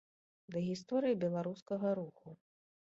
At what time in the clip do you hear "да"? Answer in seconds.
0.55-0.63